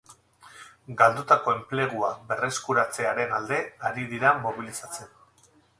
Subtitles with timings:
[1.01, 3.63] Galdutako enplegua berreskuratzearen alde
[3.93, 5.19] ari dira mobilizatzen.